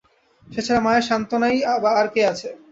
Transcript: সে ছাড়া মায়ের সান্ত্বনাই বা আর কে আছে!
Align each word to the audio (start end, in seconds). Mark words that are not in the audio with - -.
সে 0.47 0.61
ছাড়া 0.65 0.81
মায়ের 0.85 1.07
সান্ত্বনাই 1.09 1.55
বা 1.83 1.91
আর 1.99 2.07
কে 2.13 2.21
আছে! 2.31 2.49